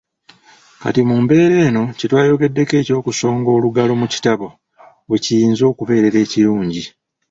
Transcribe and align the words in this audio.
Kati 0.81 1.01
mu 1.09 1.15
mbeera 1.23 1.55
eno 1.67 1.83
kyetwayogedeko 1.97 2.73
eky'okusonga 2.81 3.49
olugalo 3.57 3.93
mu 4.01 4.07
kitabo 4.13 4.47
weekiyinza 5.09 5.63
okubeerera 5.71 6.17
ekirungi. 6.25 6.83